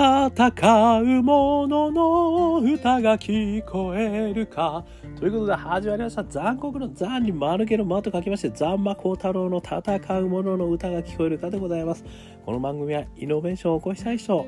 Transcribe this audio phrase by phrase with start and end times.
[0.00, 4.82] 戦う者のの歌が聞こえるか。
[5.18, 6.24] ということで始まりました。
[6.24, 12.06] 残酷の残に丸けの間と書きまして、残魔高太郎の戦う者のの歌が聞こえるかでございます。
[12.46, 14.46] この番組はイノベーションを起こしたい人、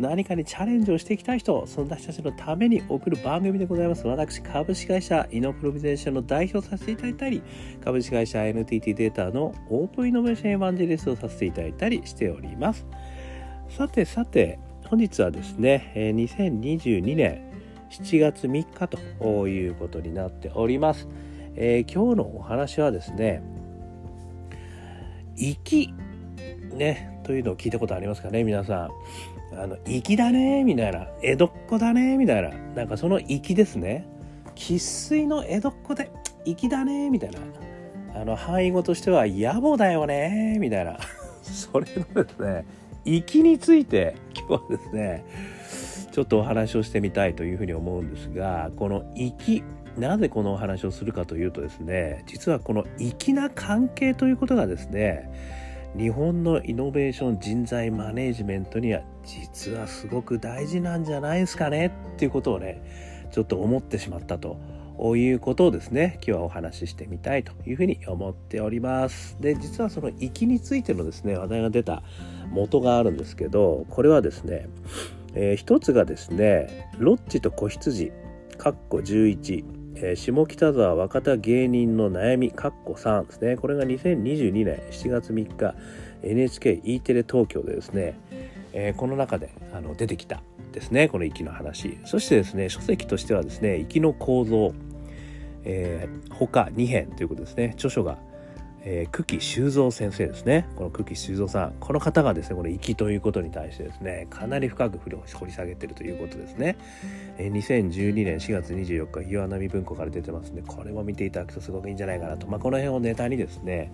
[0.00, 4.04] 何かにチャレンジをしていきたい人、そんな人たちのために送る番組でございます。
[4.08, 7.42] 私、株式会社イノプロビゼンションの代表させていただいたり、
[7.84, 12.84] 株式会社 NTT データのオープンイノベーションエヴァンジェリストをさせていただいたりしております。
[13.68, 14.58] さてさて、
[14.90, 17.48] 本日はですね、2022年
[17.90, 21.06] 7月3日ということになっております。
[21.54, 23.40] えー、今日のお話はですね、
[25.36, 25.94] 粋
[26.74, 28.88] ね、というのを聞いたことありますかね、皆さ
[29.52, 29.60] ん。
[29.62, 31.06] あの、粋だね、みたいな。
[31.22, 32.50] 江戸っ子だね、みたいな。
[32.74, 34.08] なんかその粋ですね。
[34.56, 36.10] 生粋の江戸っ子で、
[36.44, 37.38] 粋だね、みたいな。
[38.20, 40.98] あの、範囲語としては、野暮だよね、みたいな。
[41.42, 42.64] それのですね、
[43.22, 45.24] きについて今日はですね
[46.10, 49.04] ちょっとお話をしてみたいというふうに思うんですがこの
[49.38, 49.62] き
[49.96, 55.30] なぜこのお話をするかというとですね実はこの粋な関係ということがですね
[55.96, 64.58] 日本のイノベーション人材マネジメントには実はすごく大事なんじゃないですかねっていうことをねちょっと思ってしまったと。
[65.16, 69.36] いうことをですね今日はお話ししてみたいというふうに思っております。
[69.40, 72.02] で実はその粋についてのですね話題が出た
[72.50, 74.68] 元があるんですけどこれはですね、
[75.34, 78.12] えー、一つがですねロッチと子羊
[78.58, 79.64] かっこ11、
[79.96, 83.56] えー、下北沢若手芸人の悩みかっこ3ですね。
[83.56, 85.74] これが2022年7月3日
[86.22, 88.18] NHKE テレ東京でですね、
[88.74, 91.98] えー、この中であの出てきたですねこの息の話。
[92.04, 94.74] そしてですね書籍としてはですね息の構造、
[95.64, 97.72] えー、他2編ということですね。
[97.76, 98.18] 著書が
[98.82, 100.66] えー、久喜修造先生ですね。
[100.76, 106.76] この久喜修造さんこの方がですねこの粋ということに対してですねかなり深く掘り下げてるということですね、
[107.36, 113.92] えー、2012年4月24日岩波文庫から出てますんでこれも見ていただくとすごくいいんじゃないかなと、まあ、この辺をネタにですね、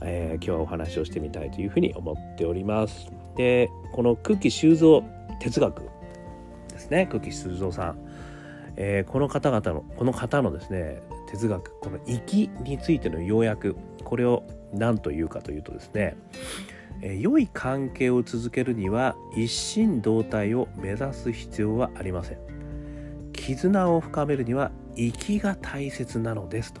[0.00, 3.12] えー、今日はお話をしてみたいというふうに思っております。
[3.36, 5.04] でこの久喜修造
[5.40, 5.82] 哲学
[6.68, 7.06] ですね。
[7.06, 7.98] 久喜修造さん、
[8.76, 14.42] えー、この方々のこの方のですね哲学この粋についての要約これを
[14.72, 16.16] 何というかというとですね、
[17.00, 22.38] え良い関係を続けるには一心同体を目指す必要はありません。
[23.44, 26.80] 絆を深めるには粋が大切なのですと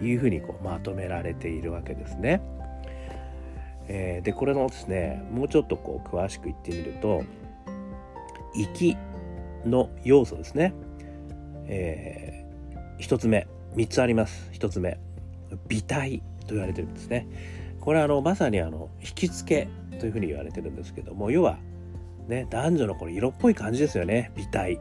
[0.00, 2.42] いうふうにこうまとめられているわけですね、
[3.88, 7.24] えー、でこれのですねもうちょっとこう詳しく言ってみると
[8.54, 8.96] 粋
[9.64, 10.72] の要素ですね、
[11.68, 14.98] えー、1つ目3つあります1つ目
[15.68, 17.26] 美体と言われてるんですね。
[17.80, 21.58] これはあのまさにあの引き付けというふうに言われてるんですけども要は
[22.26, 24.80] ね男女のこの色っぽい感じですよね美体。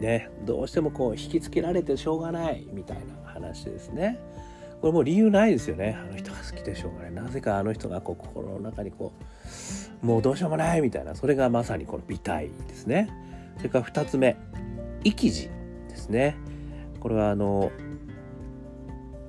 [0.00, 4.18] ねどうしてもこう引きつけられてしょうがないみたいな話ですね。
[4.80, 5.96] これもう理由ないですよね。
[5.98, 7.12] あの人が好きでしょうがない。
[7.12, 9.12] なぜかあの人がこう心の中にこ
[10.02, 13.08] うもうどうしようもないみたいなそれがまさにこの美体ですね。
[13.56, 14.36] それから2つ目
[15.04, 15.48] 息地
[16.04, 16.36] ですね。
[17.00, 17.70] これはあの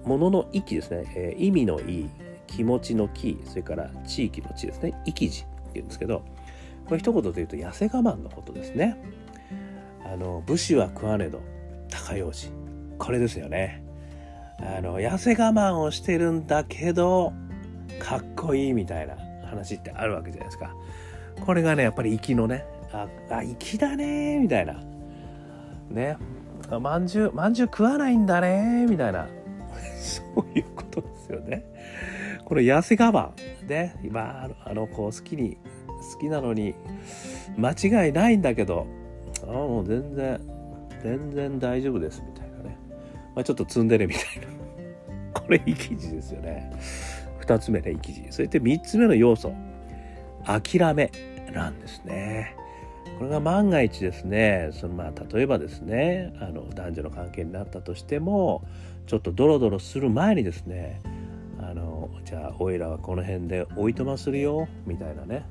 [0.05, 2.09] ものの域ですね、えー、意味のい
[2.47, 4.93] 気持ちの気それから地域の地ですね。
[5.05, 6.23] 域地っていうんですけど
[6.85, 8.97] これ一言で言うと痩せ我慢のことですね。
[10.05, 11.41] あの武士は食わねど
[11.91, 12.51] 高用事
[12.99, 13.83] これですよね。
[14.59, 17.33] あの痩せ我慢をしてるんだけど
[17.99, 19.15] かっこいいみたいな
[19.47, 20.73] 話ってあるわけじゃないですか。
[21.45, 24.81] これがねやっぱり粋のねああ粋だねみたいな。
[25.89, 26.17] ね。
[26.79, 29.27] まんじゅうまんじゅう食わないんだねみたいな
[30.05, 31.65] そういうことですよね。
[32.45, 33.67] この痩せ我慢。
[33.67, 33.95] ね。
[34.03, 35.57] 今、あの子好きに、
[36.13, 36.75] 好きなのに、
[37.57, 38.85] 間違いないんだけど、
[39.43, 40.39] あもう全然、
[41.01, 42.77] 全然大丈夫です、みたいなね。
[43.35, 44.47] まあ、ちょっと積んでるみたいな。
[45.41, 46.71] これ、生き字ですよね。
[47.39, 48.23] 二つ目ね、生き字。
[48.29, 49.53] そして三つ目の要素。
[50.45, 51.11] 諦め
[51.51, 52.55] なんですね。
[53.17, 58.63] これが万が一ですねそのまあ例えばですねあの男女の関係になったとしても
[59.07, 61.01] ちょっとドロドロする前にですね
[61.59, 65.45] あのじゃあおいらはこの辺でおいとまするよみたいなね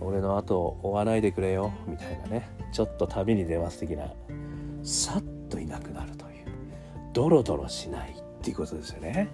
[0.00, 4.12] 俺の後を追わないでくれよみたいなねちょっと旅に出ます的な
[4.82, 6.46] さっといなくなるという
[7.12, 9.28] ドロドロしないっていうことですよね。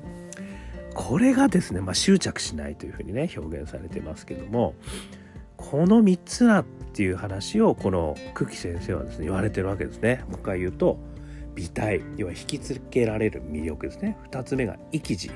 [0.95, 4.75] これがですね、まあ、執着しないというふうにね表現されてますけども
[5.71, 10.25] この3つだっていう話をこの久喜先生はですね言われてるわけですね。
[10.29, 10.99] もう一回言うと
[11.55, 14.19] 美体要は引きつけられる魅力ですね。
[14.31, 15.31] 2つ目が生地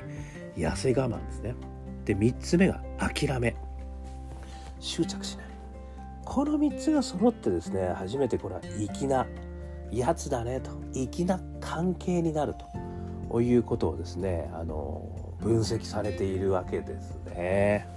[0.55, 1.55] 痩せ我慢ですね。
[2.05, 3.55] で3つ目が諦め
[4.79, 5.47] 執着しない。
[6.25, 9.25] この3つが揃ってですね初めてこれは粋な
[9.91, 12.53] やつだねと粋な関係になる
[13.31, 15.09] ということをですねあの
[15.39, 17.87] 分析されているわけですね。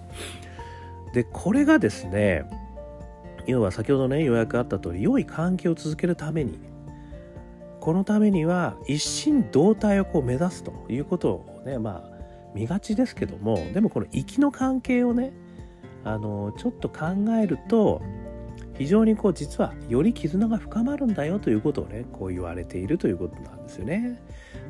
[1.13, 2.45] でこれがですね
[3.47, 6.59] 要は先ほどね予約あった通り良い関係を続けるために
[7.81, 12.21] このためには一心同体をこう目指すということをねまあ
[12.55, 15.33] 見がちですけどもでもこの行きの関係をね
[16.05, 17.07] あのちょっと考
[17.41, 18.03] えると
[18.81, 24.19] 非常にこう実はより絆が深まるんだよということをねこう言われているということなんですよね。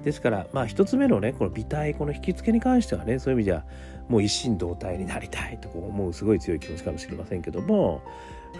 [0.02, 3.64] ですからまあ一つ目のねこの美体この引き付けに関してはねそういう意味じゃ
[4.08, 8.02] もう一心同体になりたいと思うすごい強い気持ちかもしれませんけども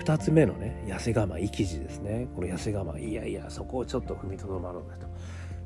[0.05, 2.29] 2つ目のね痩せ我慢生き字ですね。
[2.37, 5.08] この痩せ我慢いやいやそこをちょっと踏みとどまろうねと。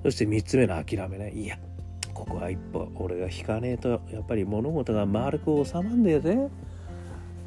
[0.04, 1.58] そして3つ目の諦めねいや
[2.14, 6.48] ここは一歩俺が引かねえとやっぱり物事が丸く収まるんねえぜ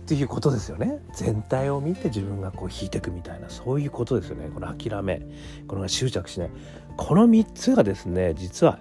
[0.08, 1.00] っていうことですよね。
[1.12, 4.50] 全体を見て自分がこう引いていくみたいなそういうことですよね。
[4.54, 5.22] この諦め。
[5.68, 6.50] この執着しない。
[6.96, 8.80] この3つがですね実は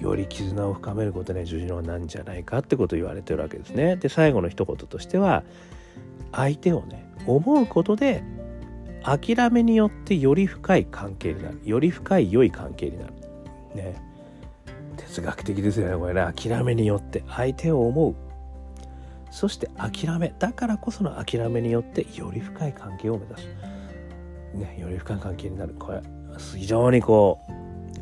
[0.00, 3.94] より絆を深めることに重要なんじゃないかってことを言われてるわけですね。
[3.94, 5.44] で最後の一言としては
[6.32, 8.24] 相手をね思うことで
[9.04, 11.60] 諦めによってより深い関係になる。
[11.64, 13.12] より深い良い関係になる。
[13.76, 13.94] ね。
[14.96, 16.26] 哲学的ですよねこれね。
[16.34, 18.27] 諦めによって相手を思う。
[19.30, 23.46] そして諦めだからこその諦めによってより深い関係を目指す、
[24.54, 25.74] ね、より深い関係になる。
[25.78, 26.00] これ
[26.56, 27.40] 非常にこ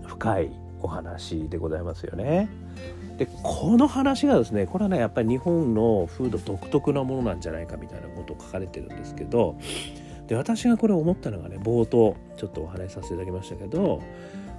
[0.04, 0.50] う深い
[0.80, 2.48] お話でございますよね。
[3.18, 9.58] でこの話がですねこれはねやっぱり日本の風土独特なものなんじゃないかみたいなことを書かれてるんですけど
[10.26, 14.02] で私がこれ思ったのがね冒頭ちょっとお話しさせていただきましたけど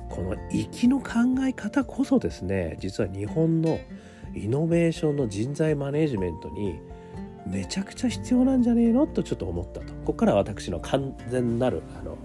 [0.09, 1.11] この粋の考
[1.47, 3.79] え方こそですね実は日本の
[4.35, 6.79] イノベーションの人材マネジメントに
[7.45, 9.07] めちゃくちゃ必要なんじゃねえの？
[9.07, 9.93] とちょっと思ったと。
[9.93, 12.17] ここからは私の完全なるあの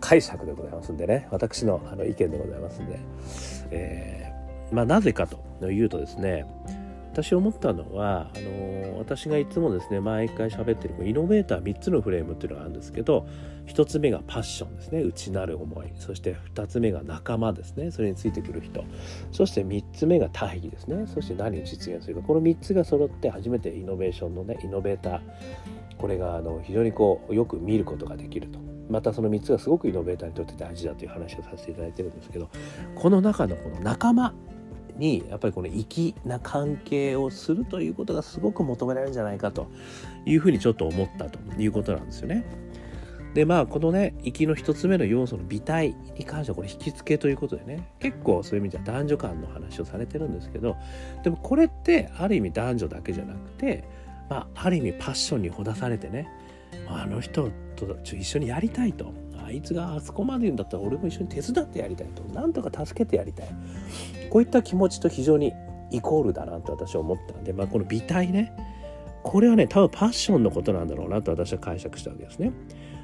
[0.00, 1.28] 解釈でございますんでね。
[1.30, 2.98] 私のあの意見でございますんで、
[3.70, 6.46] えー、まあなぜかというとですね
[7.22, 13.26] 私思ったのはあの私がいつもですね毎回喋ってるイノベーター3つのフレームっていうのがあるんですけど
[13.66, 15.02] 1つ目がパッションですね。
[15.02, 15.92] 内なる思い。
[15.96, 17.92] そして2つ目が仲間ですね。
[17.92, 18.84] それについてくる人。
[19.30, 21.06] そして3つ目が大義ですね。
[21.06, 22.22] そして何を実現するか。
[22.22, 25.20] この3つが揃って初めてイノベーションのねイノベーター。
[25.98, 28.58] これがあの非常にこうよく見ることができると。
[28.90, 32.50] またその3つがすごくイノベーターにとって大事だという話をさせていただいてるんですけど
[32.96, 34.34] この中のこの仲間
[35.00, 39.68] にやっぱりこの粋な関係をするということがすごく求められるんじゃないかと
[40.26, 42.44] いうふうにちょっと思ったということなんですよね。
[43.34, 50.76] でまあこのね粋の一つ目の要素の美体に関してはこれ引き付けということでね結構そういう意味では男女間の話をされてるんですけど
[51.22, 53.84] でもこれってある意味男女だけじゃなくて、
[54.28, 56.28] まあ、ある意味パッションにほだされてね
[56.88, 59.12] あの人と一緒にやりたいと
[59.50, 62.22] あいつがあそこまで言うんだったら俺も一緒に手伝ってやりたいと。
[62.32, 63.48] なんとか助けてやりたい。
[64.30, 65.52] こういった気持ちと非常に
[65.90, 67.34] イコールだなと私は思った。
[67.34, 68.52] んで、まあ、この美体ね。
[69.22, 72.52] これはね多分パッションのことなんだろうなと私は解釈したわけですね。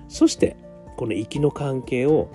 [0.09, 0.57] そして
[0.97, 2.31] この粋の関係を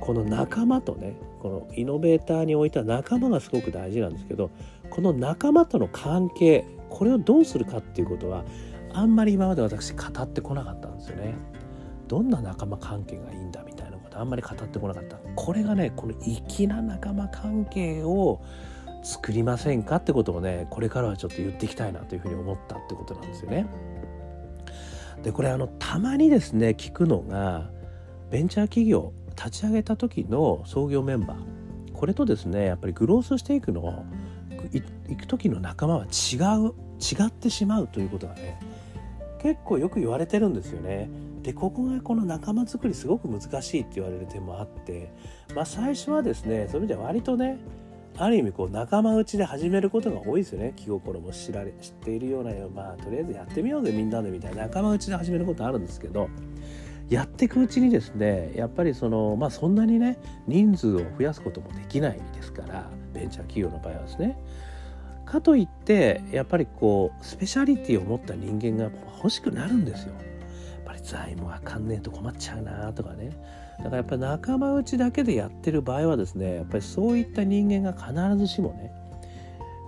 [0.00, 4.50] この仲間とねこのイノベーターにおいては仲間がすごく大事なんですけど
[4.90, 8.44] この仲間との関係これをどうするかっていうことは
[8.92, 11.34] あんまり今まで私語ってこなかったんですよね。
[12.12, 18.42] どんな仲間関係がいいんだみたいなことあんまり語ってこなかったこれがねこの粋な仲間関係を
[19.02, 23.66] 作りませんかってことをねこれからはちょっと言っていきたいなというふうに思ったってことなんですよね。
[25.22, 27.70] でこれあのたまにですね聞くのが
[28.30, 34.04] ベンチャー企業立ち上げた時の創業メンバーこれとですねやっぱりグロースしていくの
[34.70, 38.60] 行く時の仲間は違う違ってしまうということがね
[39.42, 41.08] 結構よく言われてるんですよね。
[41.42, 45.12] でここがこの仲間作りすごく難しいって言われる点もあって、
[45.56, 47.58] まあ、最初はですねそういう意味では割とね
[48.16, 50.72] ある意味こう仲間内で始めることが多いですよね。
[50.76, 54.62] 気心も知られ知っているようなよまあとりあえずやってみようぜみんなでみたいな。
[54.62, 56.28] 仲間内で始めることあるんですけど
[57.08, 64.38] やっていくうちにですねやっぱりそのまあそんなにね人数を増やすこともできないですからベンチャー企業の場合はですね。
[65.32, 70.12] かといってやっぱりこうスペシャリティを持った人間が欲しくなるんですよ。
[70.12, 73.30] やっぱり財務わかんねえと困っちゃうなとかね
[73.78, 78.92] だからやっぱり仲間内だけでやってる場合はですねやっぱりそういった人間が必ずしもね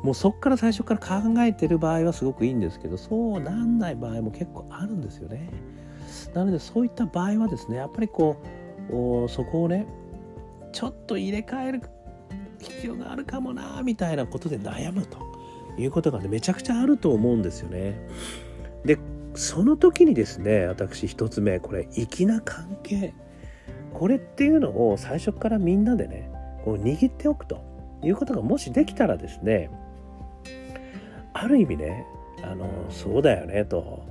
[0.02, 5.50] もうそっから最初から考えてる場合はすごくいいんですけどそうなんない場合も結構あるんですよね。
[6.32, 8.40] なのでそういった場合はですねやっぱりこ
[8.88, 9.86] うそこをね
[10.72, 11.82] ちょっと入れ替える
[12.60, 15.33] 必要があるかもなみたいなことで悩むと
[15.78, 17.94] いうことがねめちゃくちゃあると思うんですよね。
[18.84, 18.98] で
[19.34, 23.14] その時にですね私一つ目これ粋な関係
[23.92, 26.30] これっていうのを最初からみんなでね
[26.64, 27.64] こう握っておくと
[28.02, 29.70] いうことがもしできたらですね
[31.32, 32.06] ある意味ね
[32.42, 34.06] あのそうだよねと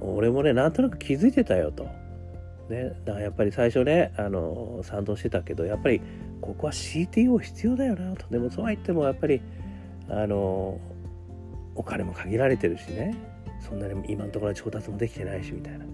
[0.00, 1.86] 俺もねなんとなく気づいてたよと。
[2.68, 6.00] ね、だからやっぱり最初ねあの賛同してたけどやっぱり
[6.40, 9.42] ここは CTO 必要だよなとでもそうは言ってもやっぱり
[10.08, 10.78] あの
[11.74, 13.14] お金も限られてるしね。
[13.60, 15.84] そんなに今のところは調達もできてないしみたいな。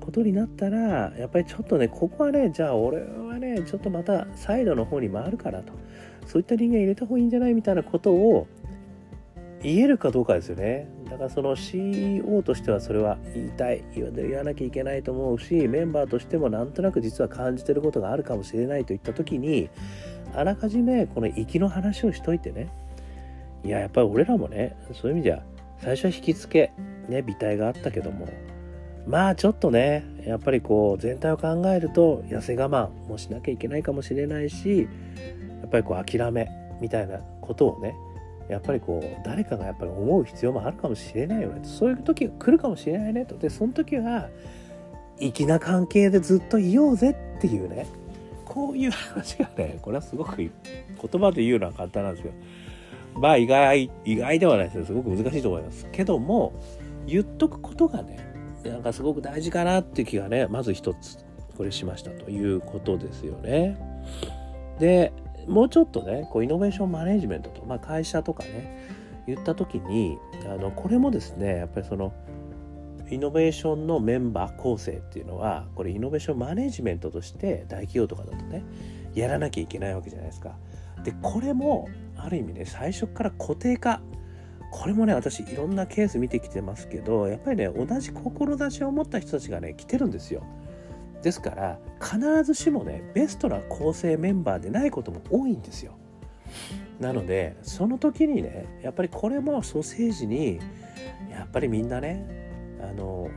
[0.00, 5.72] ことになったらやっぱりちょっとねここはねじゃあ俺はねちょっとまたサイドの方に回るからと。
[6.26, 8.48] そういった人間入れた方がいいんじゃないみたいなことを
[9.62, 10.88] 言えるかどうかですよね。
[11.10, 14.04] だからその CEO としてはそれは言いたい言
[14.36, 19.70] わなきゃいけないと思うしメンバーとしてもなんとなく実は感じてることがあるかもしれないといった時に
[20.34, 22.68] あらかじめこの行きの話をしといてね。
[23.66, 25.42] いややっぱり俺らもねそういう意味じゃ
[25.82, 26.70] 最初は引き付
[27.08, 28.28] けね美体があったけども
[29.06, 34.88] まあちょっとねやっぱりこう全体を考えると痩せ我慢もしなきゃいけないかもしれないし
[35.62, 36.48] やっぱりこう諦め
[36.80, 37.96] みたいなことをね
[38.48, 41.62] やっぱりこう誰かがやっぱり思う必要もあるかもしれないよね。
[41.64, 43.36] そういう時が来るかもしれないねと。
[43.36, 44.28] でその時は
[45.18, 47.86] 粋な関係でずっといようぜっていうね
[48.44, 50.50] こういう話がねこれはすごく言
[51.20, 52.32] 葉で言うのは簡単なんですよ
[53.20, 55.88] まあ意外意外ではないですよすごく難しいと思います。
[55.92, 56.52] けども
[57.06, 58.18] 言っとくことがね
[58.64, 61.24] なんかすごく大事かなっていう気がねまず一つ
[61.56, 63.78] これしましたということですよね。
[64.78, 65.12] で
[65.46, 68.88] もうちょっとねこうイノベーションマネジメントと、まあ、会社とかね
[69.26, 72.12] 言った時にあのこれもですねやっぱりその
[73.08, 78.64] イノベーションのメンバー構成っていうのはこれイノベーションマネジメントとして大企業とかだとね
[79.14, 80.56] やらなきゃいけないわけじゃないですか。
[81.04, 84.00] でこれもある意味ね最初から固定化
[84.70, 90.42] これもね私いろんなケース見てきてますけどやっぱりね同じ志を持った人たちがね来てるんですよ。
[91.22, 95.96] ですから必ずしもねベストな構成メンバーでないことも多いんですよ。
[97.00, 100.60] なのでその時にねやっぱりこれもソーセージに
[101.30, 102.24] やっぱりみんなね
[102.80, 103.28] あの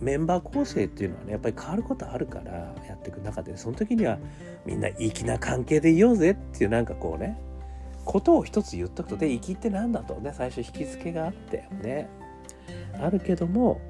[0.00, 4.18] メンバー構成っていうのはねやっぱり変わることあるからやっていく中でその時には
[4.64, 7.38] みんな粋な関係でいようぜっていうなんかこうね
[8.04, 10.14] ことを一つ言っとくとで粋って何だと。
[10.14, 12.08] ね最初引き付けがあってね。
[13.00, 13.80] あるけども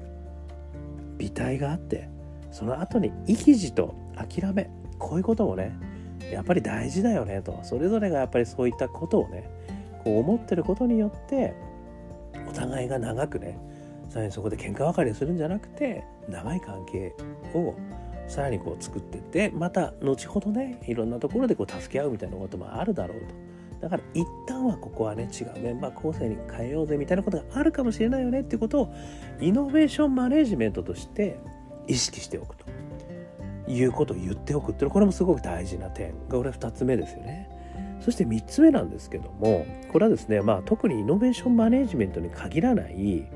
[1.17, 2.09] 美体があって
[2.51, 5.77] その後に生き字と諦めこういうこともね
[6.31, 7.59] やっぱり大事だよねと。
[7.63, 9.49] それぞれがやっぱりそういったことをね
[10.03, 11.53] こう思ってることによって
[12.49, 13.59] お互いが長くね
[14.09, 17.13] さらにそこで喧嘩別れするんじゃなくて長い関係
[17.53, 17.75] を
[18.27, 23.47] さらにこう作ってってまた後ほどねいろんなところでこう助け合うみたいなこともあるだろうと。
[23.79, 28.93] だから一旦はここはね違うメンバー構成に変えようぜみたいなことがあるかもしれないよねっていうことを
[29.39, 31.37] イノベーションマネジメントとして
[31.87, 32.65] 意識しておくと。
[33.67, 37.49] いうことを言っておくっていうのこれもすごく大事な点が俺は2つ目ですよね。
[37.99, 43.27] そして3つ目なんですけどもこれはですねまあ特にイノベーションマネジメントに限らない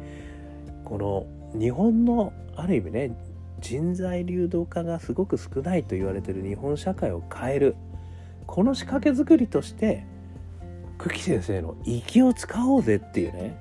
[0.92, 1.26] この
[1.58, 3.16] 日本のある意味ね
[3.62, 7.76] 人材流動化がすごく少ないと言われてる日本社会を変える。
[8.46, 10.04] この仕掛け作りとして
[10.98, 13.56] 久喜先生の「粋を使おうぜ」っていうね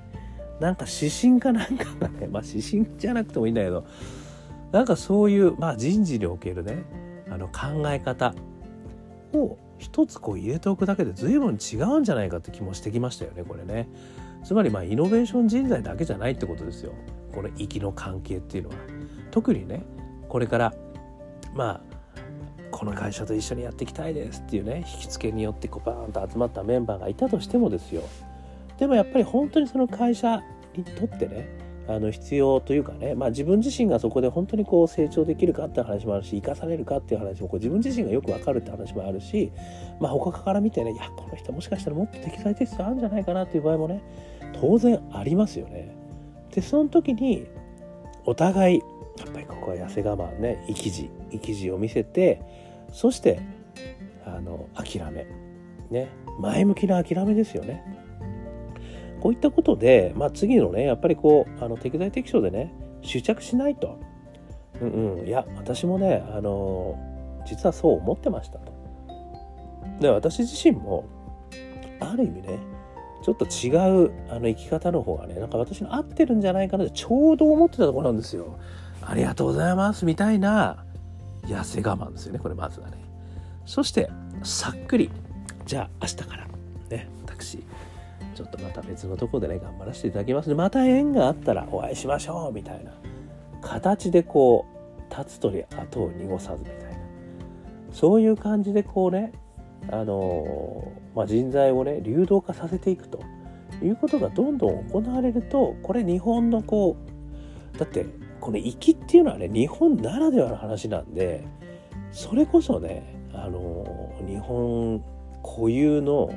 [0.59, 2.27] なんか指針かなんかがね。
[2.27, 3.85] まあ指針じゃなくてもいいんだけど
[4.73, 6.83] なんかそういう、まあ、人事におけるね
[7.29, 8.35] あの考え方
[9.33, 13.87] を一つこう入れておくだけで随分違うんじゃないかって気もしてきましたよねこれね。
[14.43, 16.91] つまりまあイノベーション人材だけじゃないってことですよ。
[17.31, 18.75] この息の関係っていうのは。
[19.31, 19.83] 特にね
[20.27, 20.73] これから
[21.55, 21.81] まあ
[22.69, 28.03] この会社と一緒にやっていきたいですっていうね引き付けによってこうバーンと集まったメンバーがいたとしてもですよ
[28.77, 30.41] でもやっぱり本当にその会社
[30.75, 31.49] にとってね
[31.87, 39.51] あの必要というかね、まあ、自分自身がそこで本当にこう成長できるかって話もあるし生かされるかっていう話もこう自分自身がよく分かるって話もあるし、
[39.99, 44.01] まあ、他から見てねいやこの人もしかしたらもっと適材適所あるんじゃないかなっていう場合もね
[44.59, 46.00] 当然ありますよね。
[46.53, 47.47] でその時に
[48.25, 48.79] お互い
[49.17, 52.41] やっぱりここは痩せ我慢ね生き字生き字を見せて
[52.91, 53.41] そして
[54.25, 55.25] あの諦め
[55.89, 57.83] ね前向きな諦めですよね。
[59.21, 63.99] こういったことで、まあ、次のねやっぱりこうあの適材適所でね執着しないと。
[64.81, 66.97] うんうん、いや私もねあの
[67.45, 68.73] 実はそう思ってましたと。
[69.99, 71.05] で私自身も
[71.99, 72.57] ある意味ね
[73.21, 73.69] ちょっと違
[74.05, 78.57] うあの生き方の方がねなんか私の合ってるんじゃないかなってちょうど思ってたところなんですよ。
[79.03, 80.83] ありがとうございますみたいな
[81.43, 82.97] 痩せ我慢ですよねこれまずはね。
[83.65, 84.09] そして
[84.43, 85.11] さっくり。
[85.65, 86.47] じゃあ明日から
[86.89, 87.59] ね私
[88.35, 90.49] ちょっとまた別のとこでね頑張らせていただきます。
[90.49, 92.91] でまた縁があったらお会いしましょうみたいな。
[93.61, 96.81] 形でこう立つ鳥後を濁さずみたいな。
[97.93, 99.33] そういう感じでこうね
[99.89, 103.19] あのまあ、人材をね流動化させていくと
[103.81, 106.95] いうことがどんどん行われるとこれ日本のこ
[107.75, 108.05] うだって
[108.39, 111.45] この粋っていうのはね日本ならではの話なんで
[112.11, 115.03] それこそねあの日本
[115.43, 116.31] 固有の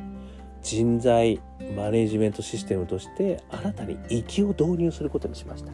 [0.62, 1.40] 人材
[1.76, 5.70] マネジメントシステムとして新たに粋を導入することにしました。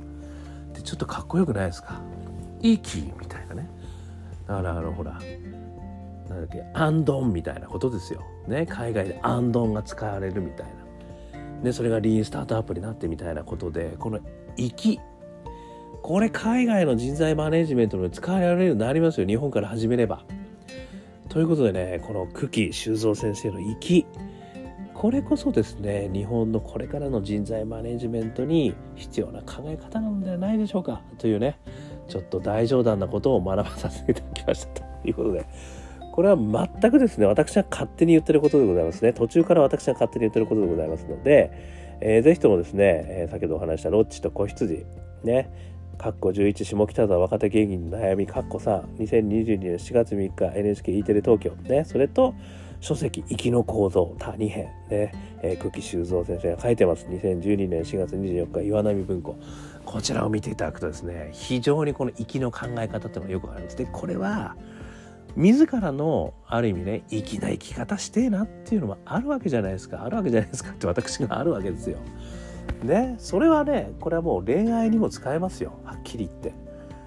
[0.75, 2.01] でちょっとかっこよくないですか？
[2.61, 3.71] 粋みたいなね。
[4.49, 5.19] だからあのほら
[6.31, 10.73] なんだっけアンドンみたいなことですよ、ね、海外でアンドンが使われるみたいな。
[11.63, 14.19] でそれがリーンスタートアップになってみたいなことでこの
[14.57, 14.99] 粋
[16.01, 19.27] これ海外の人材マネジメントに使われるようになりますよ。
[19.27, 20.25] 日本から始めれば。
[21.29, 24.07] ということでねこの久喜修造先生の粋
[24.95, 31.03] これこそですね日本のこれからの人材マネジメントに必要な考え方なのではないでしょうか。
[31.19, 31.59] というね
[32.09, 34.81] ちょっと大冗談なことを学ばさせていただきました。
[34.81, 35.47] ということで
[36.13, 39.13] これは全くですね私は勝手に言ってることでございますね。
[39.13, 41.51] 途中から私は勝手に言ってることでございますので、
[42.01, 44.85] えー、ぜひともですね、えー、先ほどお話したロッチと子羊
[45.25, 45.51] ね
[45.99, 52.35] かっこ11下北沢若手芸人の悩みかっこ3 2022年4月3日 NHKE テレ東京ねそれと
[52.81, 55.13] 書籍「生きの構造」他2編ね、
[55.43, 57.07] えー、久喜修造先生が書いてます。
[57.07, 59.37] 2012年4月24日岩波文庫。
[59.85, 63.77] こちらを見ていただくとですね非常にこの生きの考え方っていうのがよくあるんです。
[63.77, 64.57] でこれは
[65.37, 71.99] 自らのある意味ね粋な生き方してえなっていうのもあるわけじゃないですかあるわけじゃないですかって私があるわけですよ。
[72.83, 76.55] ねそれはねこれはもう恋愛にも使えますよはっきり言って。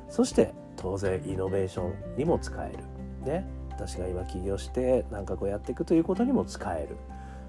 [0.09, 2.77] そして当然イノベーションにも使える。
[3.25, 6.95] ね私が今起業して何かこうやっていくということにも使える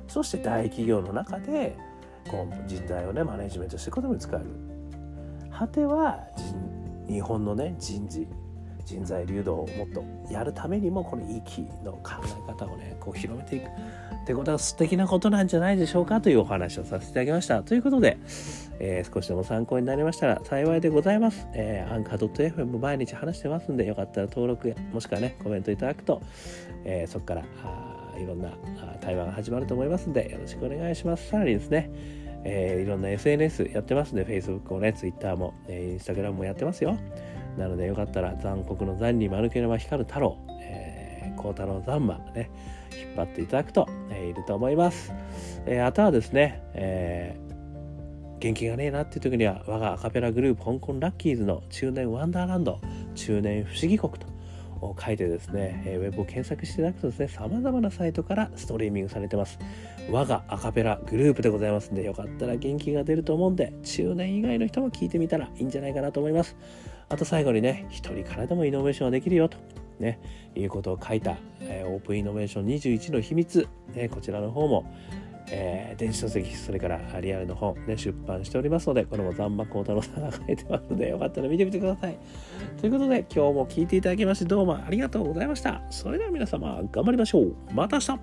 [0.08, 1.76] そして大企業の中で
[2.30, 4.46] こう人材をねマネジメントしていくことにも使える
[5.52, 6.20] 果ては
[7.06, 8.26] 日本のね人事
[8.84, 17.62] 人材流動をもっとやるためにもこの息の考え方をねこう広めていくってことは素敵なことなんじゃないでしょうかというお話をさせていただきました。
[17.62, 18.18] ということで、
[18.78, 26.22] えー、少しでも参考になりましたら幸いでございます、えー、アンカー .fm 毎日話してますんでよかったら登録やもしくはねコメントいただくと、
[26.84, 27.44] えー、そこから
[28.18, 28.50] いろんな
[29.00, 31.28] 対話が始まると思いますんでよろしくお願いします。
[31.28, 31.90] さらにですね
[32.44, 36.98] えー、いろんな SNS やってますんで Facebook をね Twitter も、えー、Instagram もやってますよ。
[37.58, 42.50] なのでよかったら残酷の残に丸ければ光る太郎、えー、孝太郎残馬ね、
[42.92, 45.12] 引っ張っていただくと、えー、いると思います。
[45.66, 52.80] えー、あとはですね、えー、元気がねえなっていう時には我がアカペラグループ香港ラッキーズの中年ワンダーランド
[53.14, 54.34] 中年不思議国と
[55.00, 59.58] 書いてですね、ウェブを検索していただくとですね、様々なサイトからストリーミングされてます。
[60.10, 66.56] 我がアカペラグループでございますんで、よかったら元気が出ると思うんで、中年以外の人も聞いてみたらいいんじゃないかなと思います。
[67.14, 69.56] あと最後にね、一人からでもイノベーションはできるよと。
[70.00, 70.18] ね、
[70.56, 74.92] いうことを書いた、えー、オープンイノベーション21の秘密、ね、こちらの方も、
[75.48, 82.18] えー、電子書籍、それからリアルの本、ね、出版しておりますので、これも残馬幸太郎さんが書いてますので、よかったら見てみてください。
[82.80, 85.82] ということで、今日も聞いていただきまして、どうもありがとうございました。
[85.90, 87.54] それでは皆様、頑張りましょう。
[87.72, 88.18] また明日